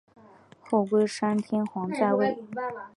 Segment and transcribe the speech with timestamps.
[0.59, 2.35] 后龟山天皇在位。